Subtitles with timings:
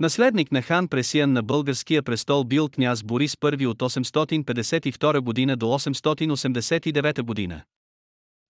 [0.00, 5.66] Наследник на хан Пресиян на българския престол бил княз Борис I от 852 година до
[5.66, 7.62] 889 година.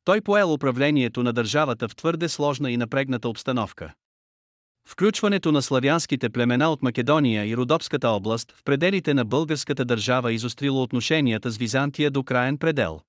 [0.05, 3.93] Той поел управлението на държавата в твърде сложна и напрегната обстановка.
[4.89, 10.83] Включването на славянските племена от Македония и Родопската област в пределите на българската държава изострило
[10.83, 13.01] отношенията с Византия до краен предел.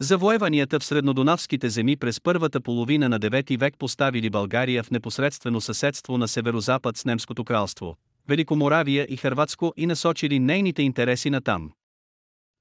[0.00, 6.18] Завоеванията в среднодонавските земи през първата половина на 9 век поставили България в непосредствено съседство
[6.18, 7.96] на северозапад с Немското кралство,
[8.28, 11.70] Великоморавия и Хърватско и насочили нейните интереси на там.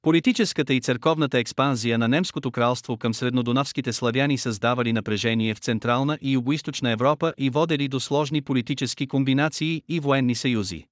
[0.01, 6.31] Политическата и църковната експанзия на Немското кралство към среднодонавските славяни създавали напрежение в Централна и
[6.31, 10.85] Югоизточна Европа и водели до сложни политически комбинации и военни съюзи.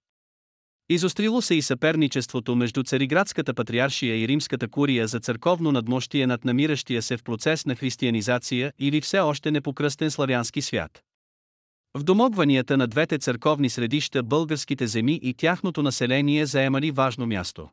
[0.89, 7.01] Изострило се и съперничеството между Цариградската патриаршия и Римската курия за църковно надмощие над намиращия
[7.01, 11.03] се в процес на християнизация или все още непокръстен славянски свят.
[11.97, 17.69] В домогванията на двете църковни средища българските земи и тяхното население заемали важно място.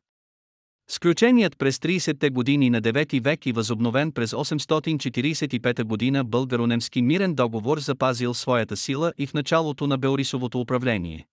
[0.90, 7.78] Сключеният през 30-те години на 9 век и възобновен през 845 година българо-немски мирен договор
[7.78, 11.26] запазил своята сила и в началото на Беорисовото управление.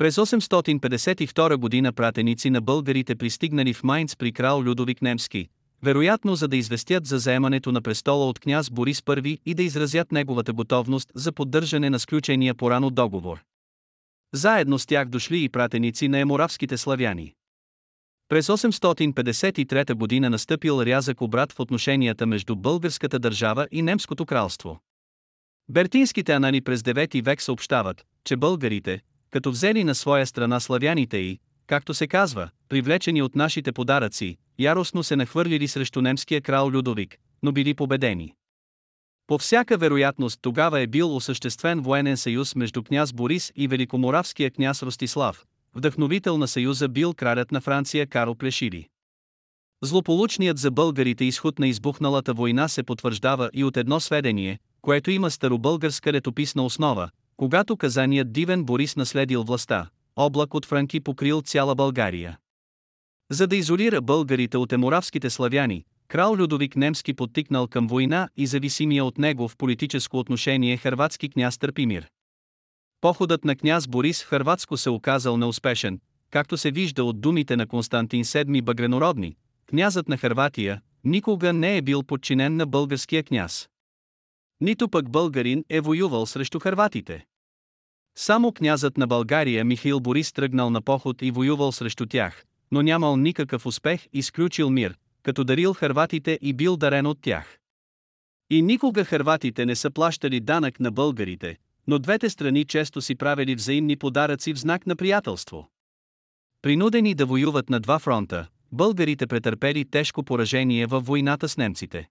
[0.00, 5.48] През 852 година пратеници на българите пристигнали в Майнц при крал Людовик Немски,
[5.82, 10.12] вероятно за да известят за заемането на престола от княз Борис I и да изразят
[10.12, 13.42] неговата готовност за поддържане на сключения порано договор.
[14.34, 17.34] Заедно с тях дошли и пратеници на еморавските славяни.
[18.28, 24.80] През 853 година настъпил рязък обрат в отношенията между българската държава и немското кралство.
[25.68, 31.38] Бертинските анани през 9 век съобщават, че българите, като взели на своя страна славяните и,
[31.66, 37.52] както се казва, привлечени от нашите подаръци, яростно се нахвърлили срещу немския крал Людовик, но
[37.52, 38.34] били победени.
[39.26, 44.82] По всяка вероятност тогава е бил осъществен военен съюз между княз Борис и великоморавския княз
[44.82, 45.44] Ростислав,
[45.74, 48.88] вдъхновител на съюза бил кралят на Франция Карл Плешили.
[49.82, 55.30] Злополучният за българите изход на избухналата война се потвърждава и от едно сведение, което има
[55.30, 57.10] старобългарска летописна основа,
[57.40, 62.38] когато казаният дивен Борис наследил властта, облак от франки покрил цяла България.
[63.30, 69.04] За да изолира българите от еморавските славяни, крал Людовик Немски подтикнал към война и зависимия
[69.04, 72.08] от него в политическо отношение хърватски княз Търпимир.
[73.00, 76.00] Походът на княз Борис в Хърватско се оказал неуспешен,
[76.30, 79.36] както се вижда от думите на Константин VII Багренородни,
[79.66, 83.68] князът на Хърватия, никога не е бил подчинен на българския княз.
[84.60, 87.29] Нито пък българин е воювал срещу хърватите.
[88.22, 93.16] Само князът на България Михаил Борис тръгнал на поход и воювал срещу тях, но нямал
[93.16, 97.58] никакъв успех и сключил мир, като дарил хърватите и бил дарен от тях.
[98.50, 103.54] И никога хърватите не са плащали данък на българите, но двете страни често си правили
[103.54, 105.70] взаимни подаръци в знак на приятелство.
[106.62, 112.08] Принудени да воюват на два фронта, българите претърпели тежко поражение във войната с немците.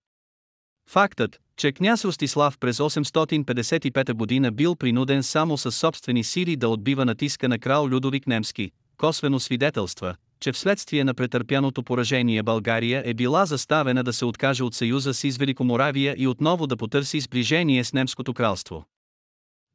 [0.92, 7.06] Фактът, че княз Ростислав през 855 година бил принуден само със собствени сили да отбива
[7.06, 13.46] натиска на крал Людовик Немски, косвено свидетелства, че вследствие на претърпяното поражение България е била
[13.46, 17.94] заставена да се откаже от съюза си с Великоморавия и отново да потърси сближение с
[17.94, 18.86] Немското кралство.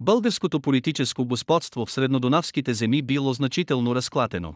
[0.00, 4.54] Българското политическо господство в среднодонавските земи било значително разклатено.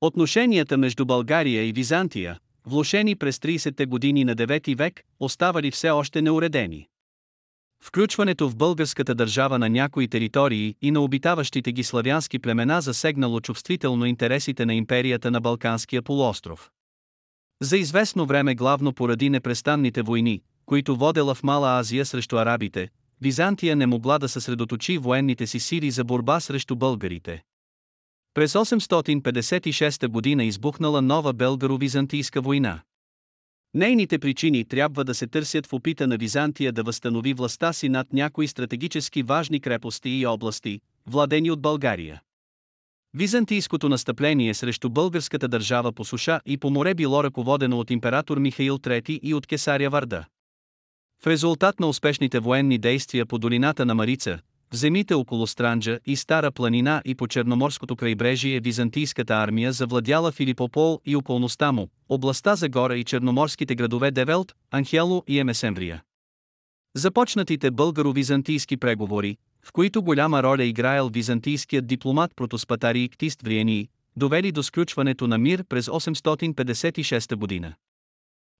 [0.00, 6.22] Отношенията между България и Византия, влушени през 30-те години на 9 век, оставали все още
[6.22, 6.88] неуредени.
[7.84, 14.06] Включването в българската държава на някои територии и на обитаващите ги славянски племена засегнало чувствително
[14.06, 16.70] интересите на империята на Балканския полуостров.
[17.62, 22.88] За известно време главно поради непрестанните войни, които водела в Мала Азия срещу арабите,
[23.20, 27.42] Византия не могла да съсредоточи военните си сили за борба срещу българите.
[28.38, 32.80] През 856 година избухнала нова белгаро-византийска война.
[33.74, 38.12] Нейните причини трябва да се търсят в опита на Византия да възстанови властта си над
[38.12, 42.22] някои стратегически важни крепости и области, владени от България.
[43.14, 48.78] Византийското настъпление срещу българската държава по суша и по море било ръководено от император Михаил
[48.78, 50.24] III и от кесаря Варда.
[51.22, 54.38] В резултат на успешните военни действия по долината на Марица,
[54.70, 61.00] в земите около Странджа и Стара планина и по Черноморското крайбрежие византийската армия завладяла Филипопол
[61.06, 66.02] и околността му, областта за гора и черноморските градове Девелт, Анхело и Емесемврия.
[66.96, 74.62] Започнатите българо-византийски преговори, в които голяма роля играел византийският дипломат Протоспатарий Ктист Вриении, довели до
[74.62, 77.74] сключването на мир през 856 година.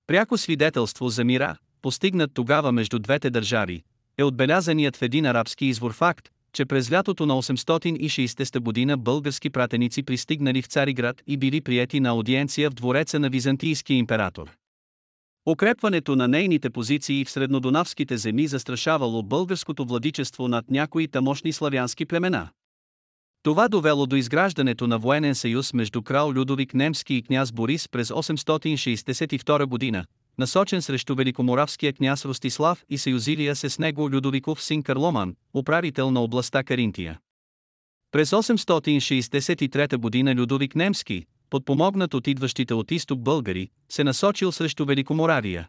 [0.07, 3.83] Пряко свидетелство за мира, постигнат тогава между двете държави,
[4.19, 10.03] е отбелязаният в един арабски извор факт, че през лятото на 860 година български пратеници
[10.03, 14.51] пристигнали в Цариград и били приети на аудиенция в двореца на византийския император.
[15.47, 22.49] Укрепването на нейните позиции в среднодонавските земи застрашавало българското владичество над някои тамошни славянски племена.
[23.43, 28.09] Това довело до изграждането на военен съюз между крал Людовик Немски и княз Борис през
[28.09, 30.05] 862 година,
[30.39, 36.21] насочен срещу великоморавския княз Ростислав и съюзилия се с него Людовиков син Карломан, управител на
[36.21, 37.19] областта Каринтия.
[38.13, 45.69] През 863 година Людовик Немски, подпомогнат от идващите от изток българи, се насочил срещу Великоморавия.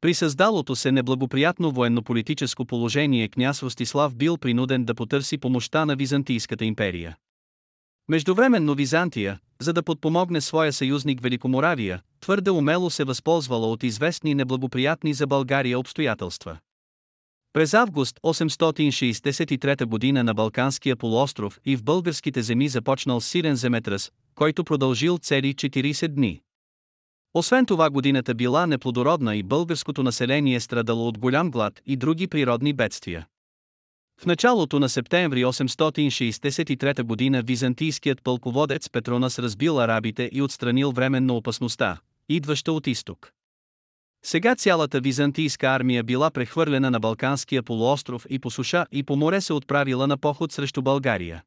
[0.00, 6.64] При създалото се неблагоприятно военно-политическо положение княз Ростислав бил принуден да потърси помощта на Византийската
[6.64, 7.16] империя.
[8.10, 15.14] Междувременно Византия, за да подпомогне своя съюзник Великоморавия, твърде умело се възползвала от известни неблагоприятни
[15.14, 16.58] за България обстоятелства.
[17.52, 24.64] През август 863 година на Балканския полуостров и в българските земи започнал силен земетръс, който
[24.64, 26.40] продължил цели 40 дни.
[27.34, 32.72] Освен това годината била неплодородна и българското население страдало от голям глад и други природни
[32.72, 33.26] бедствия.
[34.20, 41.98] В началото на септември 863 година византийският пълководец Петронас разбил арабите и отстранил временно опасността,
[42.28, 43.32] идваща от изток.
[44.24, 49.40] Сега цялата византийска армия била прехвърлена на Балканския полуостров и по суша и по море
[49.40, 51.42] се отправила на поход срещу България.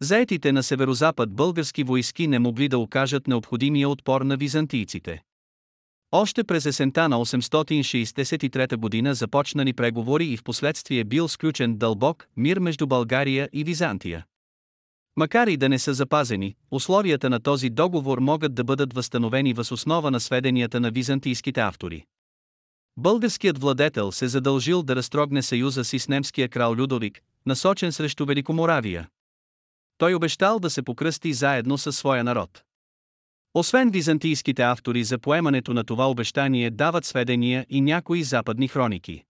[0.00, 5.22] Заетите на северозапад български войски не могли да окажат необходимия отпор на византийците.
[6.18, 12.58] Още през есента на 863 година започнали преговори и в последствие бил сключен дълбок мир
[12.58, 14.24] между България и Византия.
[15.16, 19.72] Макар и да не са запазени, условията на този договор могат да бъдат възстановени въз
[19.72, 22.04] основа на сведенията на византийските автори.
[22.96, 29.08] Българският владетел се задължил да разтрогне съюза си с немския крал Людовик, насочен срещу Великоморавия.
[29.98, 32.62] Той обещал да се покръсти заедно със своя народ.
[33.58, 39.24] Освен византийските автори за поемането на това обещание дават сведения и някои западни хроники.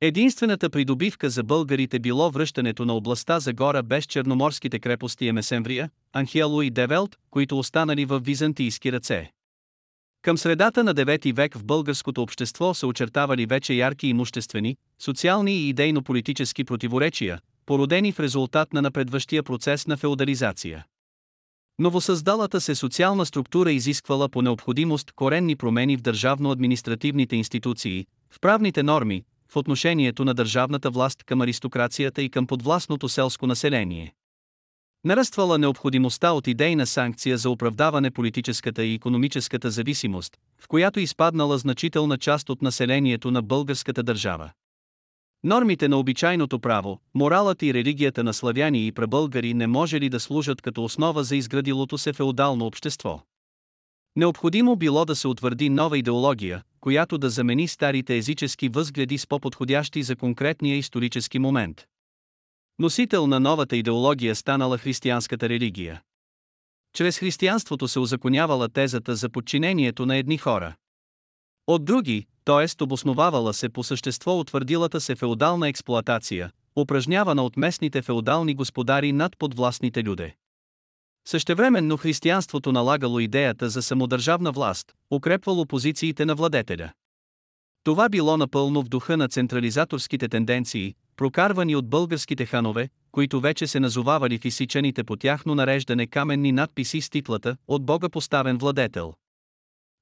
[0.00, 6.62] Единствената придобивка за българите било връщането на областта за гора без черноморските крепости Емесемврия, Анхиало
[6.62, 9.32] и Девелт, които останали в византийски ръце.
[10.22, 15.68] Към средата на 9 век в българското общество се очертавали вече ярки имуществени, социални и
[15.68, 20.84] идейно-политически противоречия, породени в резултат на напредващия процес на феодализация.
[21.80, 29.24] Новосъздалата се социална структура изисквала по необходимост коренни промени в държавно-административните институции, в правните норми,
[29.52, 34.14] в отношението на държавната власт към аристокрацията и към подвластното селско население.
[35.04, 42.18] Нараствала необходимостта от идейна санкция за оправдаване политическата и економическата зависимост, в която изпаднала значителна
[42.18, 44.50] част от населението на българската държава.
[45.44, 50.20] Нормите на обичайното право, моралът и религията на славяни и пребългари не може ли да
[50.20, 53.22] служат като основа за изградилото се феодално общество?
[54.16, 60.02] Необходимо било да се утвърди нова идеология, която да замени старите езически възгледи с по-подходящи
[60.02, 61.84] за конкретния исторически момент.
[62.78, 66.02] Носител на новата идеология станала християнската религия.
[66.92, 70.74] Чрез християнството се озаконявала тезата за подчинението на едни хора.
[71.66, 72.84] От други, т.е.
[72.84, 80.04] обосновавала се по същество утвърдилата се феодална експлоатация, упражнявана от местните феодални господари над подвластните
[80.04, 80.34] люде.
[81.28, 86.92] Същевременно християнството налагало идеята за самодържавна власт, укрепвало позициите на владетеля.
[87.84, 93.80] Това било напълно в духа на централизаторските тенденции, прокарвани от българските ханове, които вече се
[93.80, 99.14] назовавали в изсичаните по тяхно нареждане каменни надписи с титлата «От Бога поставен владетел».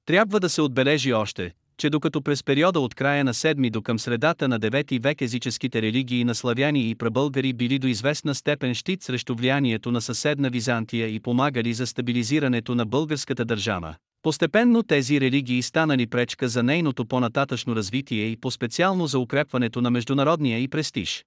[0.06, 3.98] Трябва да се отбележи още, че докато през периода от края на 7 до към
[3.98, 9.02] средата на 9 век езическите религии на славяни и прабългари били до известна степен щит
[9.02, 15.62] срещу влиянието на съседна Византия и помагали за стабилизирането на българската държава, постепенно тези религии
[15.62, 21.24] станали пречка за нейното по-нататъчно развитие и по-специално за укрепването на международния и престиж.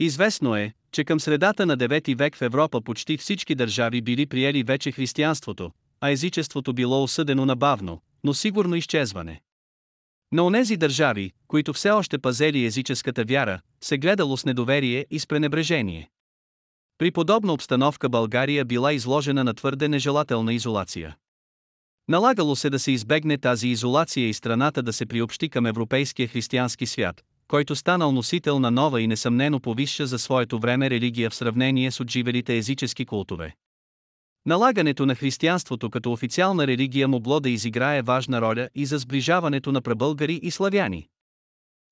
[0.00, 4.62] Известно е, че към средата на 9 век в Европа почти всички държави били приели
[4.62, 9.40] вече християнството, а езичеството било осъдено на бавно, но сигурно изчезване.
[10.32, 15.26] На онези държави, които все още пазели езическата вяра, се гледало с недоверие и с
[15.26, 16.10] пренебрежение.
[16.98, 21.16] При подобна обстановка България била изложена на твърде нежелателна изолация.
[22.08, 26.86] Налагало се да се избегне тази изолация и страната да се приобщи към европейския християнски
[26.86, 31.90] свят, който станал носител на нова и несъмнено повисша за своето време религия в сравнение
[31.90, 33.54] с отживелите езически култове.
[34.46, 39.80] Налагането на християнството като официална религия могло да изиграе важна роля и за сближаването на
[39.80, 41.08] прабългари и славяни.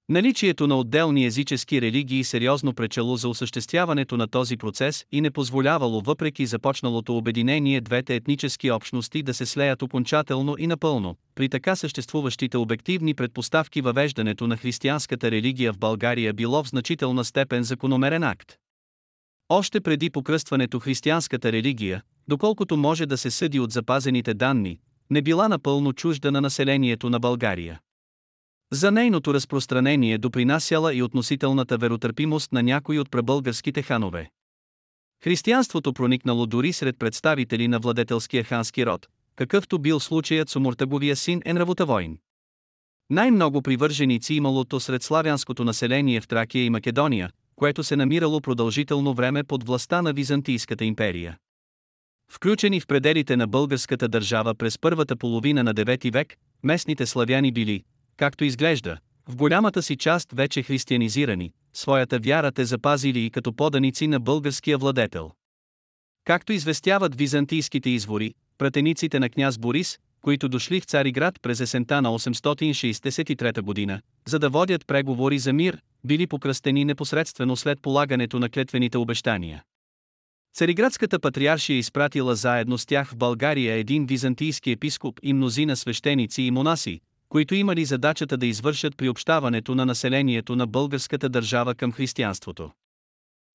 [0.08, 6.00] Наличието на отделни езически религии сериозно пречело за осъществяването на този процес и не позволявало
[6.00, 11.16] въпреки започналото обединение двете етнически общности да се слеят окончателно и напълно.
[11.34, 17.62] При така съществуващите обективни предпоставки въвеждането на християнската религия в България било в значителна степен
[17.62, 18.56] закономерен акт.
[19.52, 24.78] Още преди покръстването християнската религия, доколкото може да се съди от запазените данни,
[25.10, 27.80] не била напълно чужда на населението на България.
[28.72, 34.30] За нейното разпространение допринасяла и относителната веротърпимост на някои от прабългарските ханове.
[35.24, 41.42] Християнството проникнало дори сред представители на владетелския хански род, какъвто бил случаят с Омуртаговия син
[41.44, 42.18] Енравотавоин.
[43.10, 47.30] Най-много привърженици имало то сред славянското население в Тракия и Македония,
[47.60, 51.38] което се намирало продължително време под властта на Византийската империя.
[52.32, 57.84] Включени в пределите на българската държава през първата половина на 9 век, местните славяни били,
[58.16, 58.98] както изглежда,
[59.28, 64.78] в голямата си част вече християнизирани, своята вяра те запазили и като поданици на българския
[64.78, 65.30] владетел.
[66.24, 72.08] Както известяват византийските извори, пратениците на княз Борис, които дошли в Цариград през есента на
[72.18, 78.98] 863 година, за да водят преговори за мир, били покръстени непосредствено след полагането на клетвените
[78.98, 79.62] обещания.
[80.54, 86.50] Цариградската патриаршия изпратила заедно с тях в България един византийски епископ и мнозина свещеници и
[86.50, 92.70] монаси, които имали задачата да извършат приобщаването на населението на българската държава към християнството.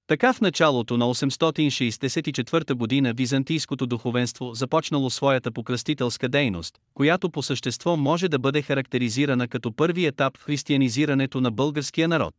[0.08, 7.98] Така в началото на 864 година византийското духовенство започнало своята покръстителска дейност, която по същество
[7.98, 12.34] може да бъде характеризирана като първи етап в християнизирането на българския народ.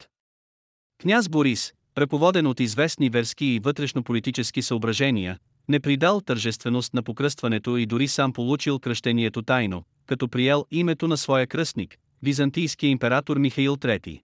[1.02, 7.86] Княз Борис, ръководен от известни верски и вътрешно-политически съображения, не придал тържественост на покръстването и
[7.86, 14.20] дори сам получил кръщението тайно, като приел името на своя кръстник, византийския император Михаил III.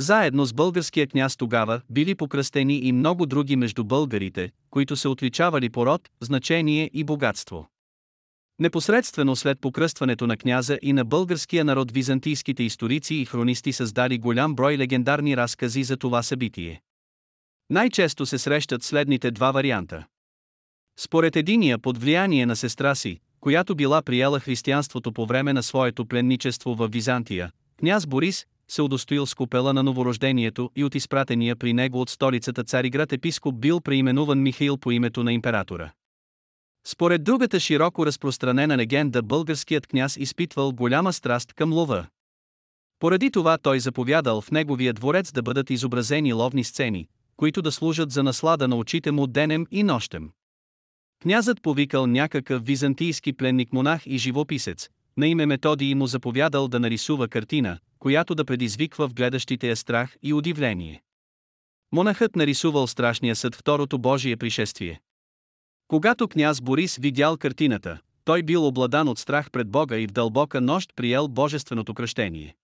[0.00, 5.70] Заедно с българския княз тогава били покръстени и много други между българите, които се отличавали
[5.70, 7.68] по род, значение и богатство.
[8.58, 14.54] Непосредствено след покръстването на княза и на българския народ византийските историци и хронисти създали голям
[14.54, 16.82] брой легендарни разкази за това събитие.
[17.70, 20.06] Най-често се срещат следните два варианта.
[20.98, 26.06] Според единия под влияние на сестра си, която била приела християнството по време на своето
[26.06, 31.72] пленничество в Византия, княз Борис се удостоил с купела на новорождението и от изпратения при
[31.72, 35.90] него от столицата Цариград епископ бил преименуван Михаил по името на императора.
[36.86, 42.06] Според другата широко разпространена легенда българският княз изпитвал голяма страст към лова.
[42.98, 48.10] Поради това той заповядал в неговия дворец да бъдат изобразени ловни сцени, които да служат
[48.10, 50.30] за наслада на очите му денем и нощем.
[51.22, 57.78] Князът повикал някакъв византийски пленник-монах и живописец, на име Методий му заповядал да нарисува картина,
[58.00, 61.02] която да предизвиква в гледащите я страх и удивление.
[61.92, 65.00] Монахът нарисувал страшния съд второто Божие пришествие.
[65.88, 70.60] Когато княз Борис видял картината, той бил обладан от страх пред Бога и в дълбока
[70.60, 72.56] нощ приел божественото кръщение.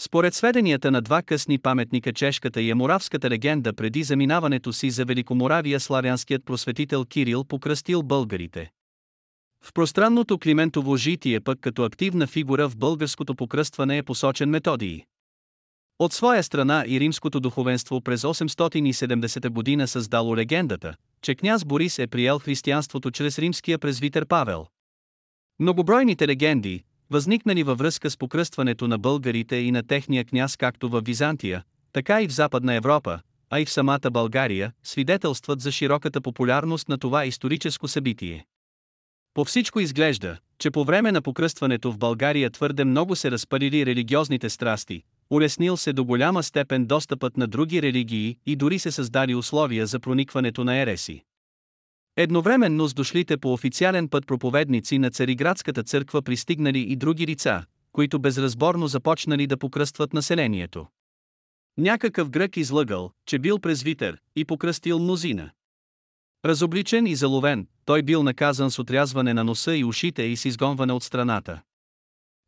[0.00, 5.80] Според сведенията на два късни паметника чешката и еморавската легенда преди заминаването си за Великоморавия
[5.80, 8.70] славянският просветител Кирил покръстил българите.
[9.64, 15.02] В пространното Климентово житие пък като активна фигура в българското покръстване е посочен Методий.
[15.98, 22.06] От своя страна и римското духовенство през 870 година създало легендата, че княз Борис е
[22.06, 24.66] приел християнството чрез римския презвитер Павел.
[25.58, 31.02] Многобройните легенди, възникнали във връзка с покръстването на българите и на техния княз както в
[31.04, 36.88] Византия, така и в Западна Европа, а и в самата България, свидетелстват за широката популярност
[36.88, 38.44] на това историческо събитие.
[39.34, 44.50] По всичко изглежда, че по време на покръстването в България твърде много се разпалили религиозните
[44.50, 49.86] страсти, улеснил се до голяма степен достъпът на други религии и дори се създали условия
[49.86, 51.22] за проникването на ереси.
[52.16, 58.18] Едновременно с дошлите по официален път проповедници на Цариградската църква пристигнали и други лица, които
[58.18, 60.86] безразборно започнали да покръстват населението.
[61.78, 65.50] Някакъв грък излъгал, че бил презвитер, и покръстил мнозина.
[66.44, 70.92] Разобличен и заловен, той бил наказан с отрязване на носа и ушите и с изгонване
[70.92, 71.60] от страната.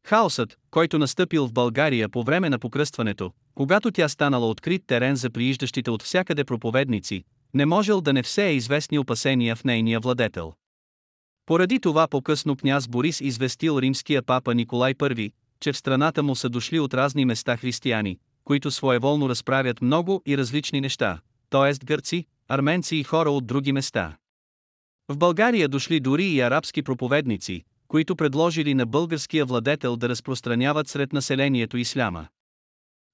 [0.07, 5.31] Хаосът, който настъпил в България по време на покръстването, когато тя станала открит терен за
[5.31, 7.25] прииждащите от всякъде проповедници,
[7.55, 10.53] не можел да не все е известни опасения в нейния владетел.
[11.47, 16.49] Поради това по-късно княз Борис известил римския папа Николай I, че в страната му са
[16.49, 21.21] дошли от разни места християни, които своеволно разправят много и различни неща,
[21.51, 21.85] т.е.
[21.85, 24.17] гърци, арменци и хора от други места.
[25.09, 31.13] В България дошли дори и арабски проповедници, които предложили на българския владетел да разпространяват сред
[31.13, 32.27] населението исляма.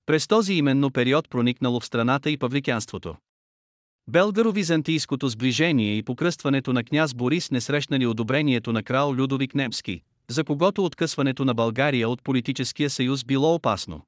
[0.07, 3.17] През този именно период проникнало в страната и павликянството.
[4.11, 10.45] Белгаро-византийското сближение и покръстването на княз Борис не срещнали одобрението на крал Людовик Немски, за
[10.45, 14.03] когото откъсването на България от политическия съюз било опасно.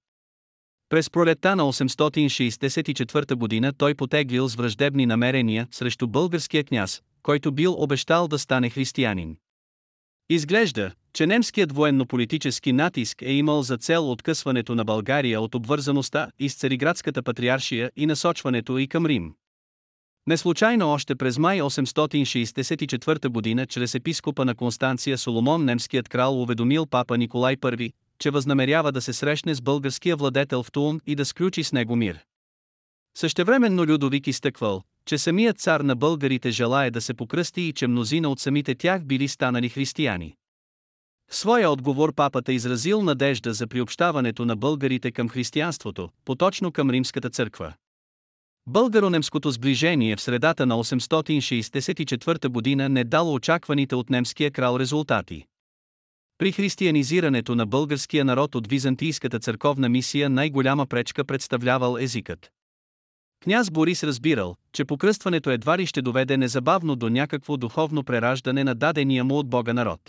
[0.93, 7.75] През пролетта на 864 година той потеглил с враждебни намерения срещу българския княз, който бил
[7.79, 9.37] обещал да стане християнин.
[10.31, 16.49] Изглежда, че немският военно-политически натиск е имал за цел откъсването на България от обвързаността и
[16.49, 19.35] с Цариградската патриаршия и насочването и към Рим.
[20.27, 27.19] Неслучайно още през май 864 година чрез епископа на Констанция Соломон немският крал уведомил папа
[27.19, 27.93] Николай I,
[28.23, 31.97] че възнамерява да се срещне с българския владетел в Тун и да сключи с него
[31.97, 32.19] мир.
[33.17, 38.29] Същевременно Людовик изтъквал, че самият цар на българите желая да се покръсти и че мнозина
[38.29, 40.35] от самите тях били станали християни.
[41.31, 47.31] В своя отговор папата изразил надежда за приобщаването на българите към християнството, поточно към римската
[47.31, 47.75] църква.
[48.67, 55.47] Българо-немското сближение в средата на 864 година не дало очакваните от немския крал резултати.
[56.43, 62.51] При християнизирането на българския народ от византийската църковна мисия най-голяма пречка представлявал езикът.
[63.45, 68.75] Княз Борис разбирал, че покръстването едва ли ще доведе незабавно до някакво духовно прераждане на
[68.75, 70.01] дадения му от Бога народ.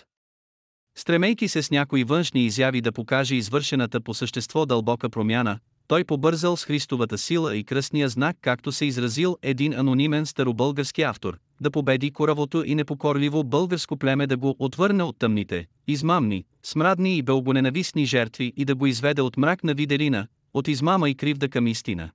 [0.97, 6.57] Стремейки се с някои външни изяви да покаже извършената по същество дълбока промяна, той побързал
[6.57, 12.11] с Христовата сила и кръстния знак, както се изразил един анонимен старобългарски автор, да победи
[12.11, 18.53] коравото и непокорливо българско племе да го отвърне от тъмните, измамни, смрадни и бългоненавистни жертви
[18.57, 22.09] и да го изведе от мрак на виделина, от измама и кривда към истина.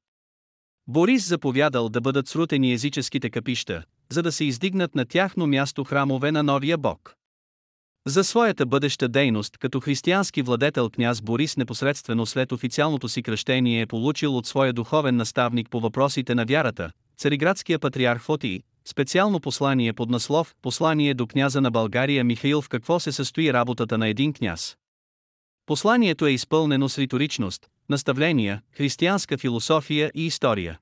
[0.87, 6.33] Борис заповядал да бъдат срутени езическите капища, за да се издигнат на тяхно място храмове
[6.33, 7.18] на новия бог.
[8.09, 13.87] За своята бъдеща дейност като християнски владетел княз Борис непосредствено след официалното си кръщение е
[13.87, 20.11] получил от своя духовен наставник по въпросите на вярата, цариградския патриарх Фотий, специално послание под
[20.11, 24.77] наслов «Послание до княза на България Михаил в какво се състои работата на един княз».
[25.67, 30.79] Посланието е изпълнено с риторичност, наставления, християнска философия и история.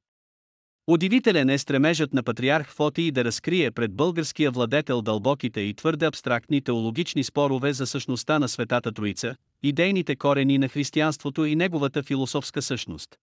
[0.88, 6.61] Удивителен е стремежът на патриарх Фотий да разкрие пред българския владетел дълбоките и твърде абстрактни
[6.61, 13.16] теологични спорове за същността на Светата Троица, идейните корени на християнството и неговата философска същност.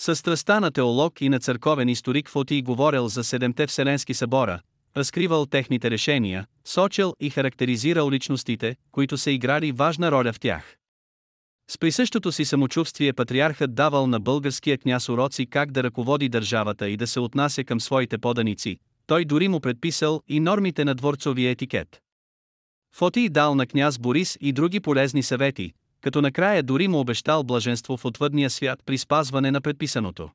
[0.00, 4.60] Със страста на теолог и на църковен историк Фотий говорил за седемте Вселенски събора,
[4.96, 10.76] разкривал техните решения, сочил и характеризирал личностите, които са играли важна роля в тях.
[11.70, 16.96] С присъщото си самочувствие патриархът давал на българския княз уроци как да ръководи държавата и
[16.96, 22.02] да се отнася към своите поданици, той дори му предписал и нормите на дворцовия етикет.
[22.94, 27.96] Фотий дал на княз Борис и други полезни съвети, като накрая дори му обещал блаженство
[27.96, 30.30] в отвъдния свят при спазване на предписаното.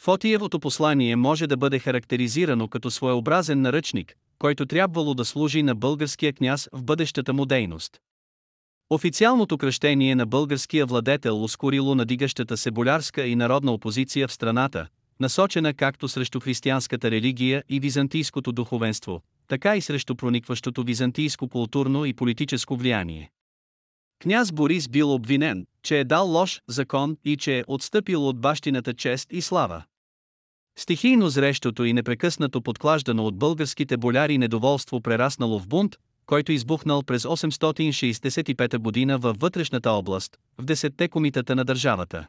[0.00, 6.32] Фотиевото послание може да бъде характеризирано като своеобразен наръчник, който трябвало да служи на българския
[6.32, 8.00] княз в бъдещата му дейност.
[8.94, 14.86] Официалното кръщение на българския владетел ускорило надигащата се болярска и народна опозиция в страната,
[15.20, 22.14] насочена както срещу християнската религия и византийското духовенство, така и срещу проникващото византийско културно и
[22.14, 23.30] политическо влияние.
[24.22, 28.94] Княз Борис бил обвинен, че е дал лош закон и че е отстъпил от бащината
[28.94, 29.82] чест и слава.
[30.78, 37.22] Стихийно зрещото и непрекъснато подклаждано от българските боляри недоволство прераснало в бунт, който избухнал през
[37.22, 42.26] 865 година във вътрешната област, в десетте комитета на държавата.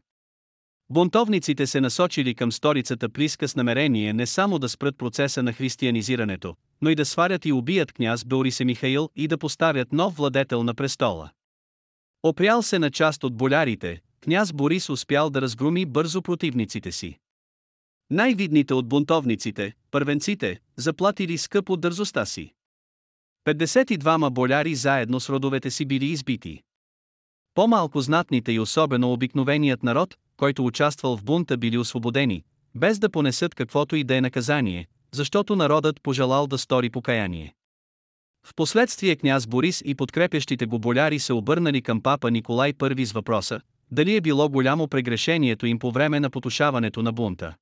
[0.89, 6.55] Бунтовниците се насочили към столицата Плиска с намерение не само да спрат процеса на християнизирането,
[6.81, 10.73] но и да сварят и убият княз Борисе Михаил и да поставят нов владетел на
[10.73, 11.29] престола.
[12.23, 17.19] Опрял се на част от болярите, княз Борис успял да разгруми бързо противниците си.
[18.09, 22.53] Най-видните от бунтовниците, първенците, заплатили скъпо дързостта си.
[23.47, 26.61] 52 боляри заедно с родовете си били избити.
[27.53, 32.43] По-малко знатните и особено обикновеният народ, който участвал в бунта били освободени,
[32.75, 37.53] без да понесат каквото и да е наказание, защото народът пожелал да стори покаяние.
[38.47, 43.61] Впоследствие княз Борис и подкрепящите го боляри се обърнали към папа Николай I с въпроса,
[43.91, 47.55] дали е било голямо прегрешението им по време на потушаването на бунта.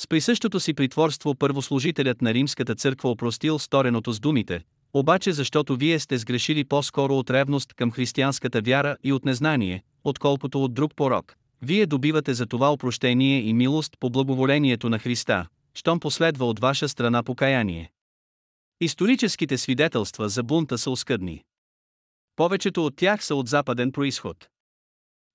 [0.00, 5.98] С присъщото си притворство първослужителят на римската църква опростил стореното с думите, обаче защото вие
[5.98, 11.36] сте сгрешили по-скоро от ревност към християнската вяра и от незнание, отколкото от друг порок.
[11.62, 16.88] Вие добивате за това опрощение и милост по благоволението на Христа, щом последва от ваша
[16.88, 17.90] страна покаяние.
[18.80, 21.42] Историческите свидетелства за бунта са оскъдни.
[22.36, 24.48] Повечето от тях са от западен происход.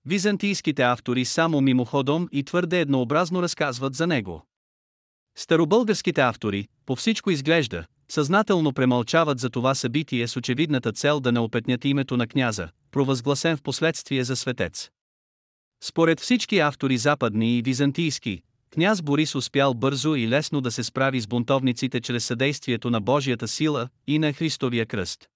[0.06, 4.46] Византийските автори само мимоходом и твърде еднообразно разказват за него.
[5.38, 11.40] Старобългарските автори, по всичко изглежда, съзнателно премълчават за това събитие с очевидната цел да не
[11.40, 14.90] опетнят името на княза, провъзгласен в последствие за светец.
[15.84, 18.42] Според всички автори западни и византийски,
[18.74, 23.48] княз Борис успял бързо и лесно да се справи с бунтовниците чрез съдействието на Божията
[23.48, 25.30] сила и на Христовия кръст.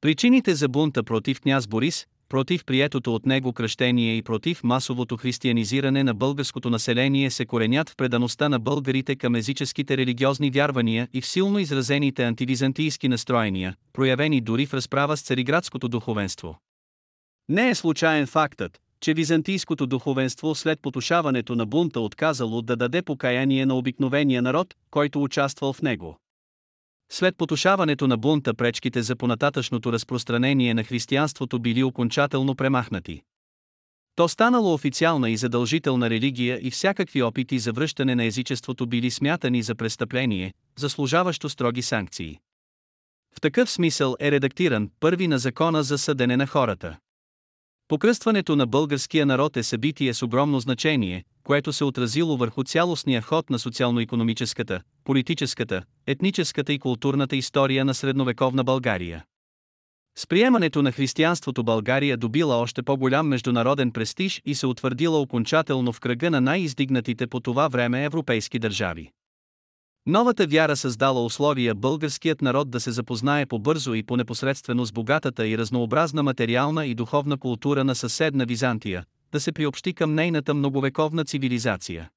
[0.00, 6.04] Причините за бунта против княз Борис, против приетото от него кръщение и против масовото християнизиране
[6.04, 11.26] на българското население се коренят в предаността на българите към езическите религиозни вярвания и в
[11.26, 16.58] силно изразените антивизантийски настроения, проявени дори в разправа с цариградското духовенство.
[17.48, 23.66] Не е случайен фактът, че византийското духовенство след потушаването на бунта отказало да даде покаяние
[23.66, 26.16] на обикновения народ, който участвал в него.
[27.14, 33.22] След потушаването на бунта пречките за понататъчното разпространение на християнството били окончателно премахнати.
[34.14, 39.62] То станало официална и задължителна религия и всякакви опити за връщане на езичеството били смятани
[39.62, 42.38] за престъпление, заслужаващо строги санкции.
[43.36, 46.96] В такъв смисъл е редактиран първи на закона за съдене на хората.
[47.88, 53.50] Покръстването на българския народ е събитие с огромно значение, което се отразило върху цялостния ход
[53.50, 59.24] на социално-економическата, политическата, етническата и културната история на средновековна България.
[60.18, 66.00] С приемането на християнството България добила още по-голям международен престиж и се утвърдила окончателно в
[66.00, 69.10] кръга на най-издигнатите по това време европейски държави.
[70.06, 75.58] Новата вяра създала условия българският народ да се запознае по-бързо и по-непосредствено с богатата и
[75.58, 82.10] разнообразна материална и духовна култура на съседна Византия, да се приобщи към нейната многовековна цивилизация.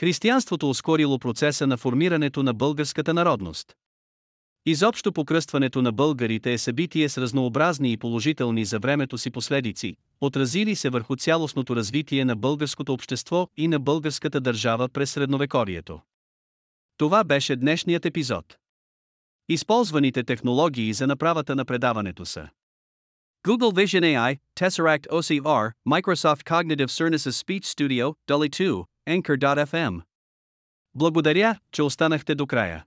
[0.00, 3.74] Християнството ускорило процеса на формирането на българската народност.
[4.66, 10.76] Изобщо покръстването на българите е събитие с разнообразни и положителни за времето си последици, отразили
[10.76, 16.00] се върху цялостното развитие на българското общество и на българската държава през средновекорието.
[16.96, 18.56] Това беше днешният епизод.
[19.48, 22.48] Използваните технологии за направата на предаването са
[23.46, 30.00] Google Vision AI, Tesseract OCR, Microsoft Cognitive Services Speech Studio, Dolly 2, Anchor.fm.
[30.94, 32.84] Благодаря, че останахте до края.